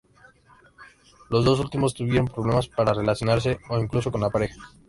Los 1.29 1.45
dos 1.45 1.59
últimos 1.59 1.93
tuvieron 1.93 2.27
problemas 2.27 2.67
para 2.67 2.91
relacionarse 2.95 3.59
o 3.69 3.77
incluso 3.77 4.11
con 4.11 4.21
la 4.21 4.31
pareja. 4.31 4.57